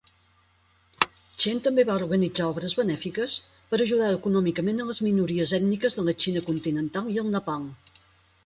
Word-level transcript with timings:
Chen 1.43 1.59
també 1.67 1.85
va 1.89 1.97
organitzar 2.01 2.47
obres 2.53 2.73
benèfiques 2.79 3.35
per 3.73 3.81
ajudar 3.85 4.09
econòmicament 4.15 4.83
a 4.87 4.91
les 4.91 5.03
minories 5.09 5.55
ètniques 5.59 5.99
de 6.01 6.09
la 6.11 6.17
Xina 6.25 6.45
continental 6.53 7.17
i 7.17 7.23
el 7.25 7.33
Nepal. 7.39 7.73